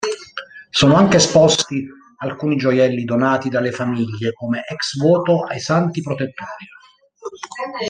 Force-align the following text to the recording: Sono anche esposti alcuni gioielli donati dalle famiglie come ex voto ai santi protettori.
Sono 0.71 0.95
anche 0.95 1.17
esposti 1.17 1.87
alcuni 2.21 2.55
gioielli 2.55 3.03
donati 3.03 3.49
dalle 3.49 3.71
famiglie 3.71 4.33
come 4.33 4.63
ex 4.67 4.97
voto 4.97 5.43
ai 5.43 5.59
santi 5.59 6.01
protettori. 6.01 6.65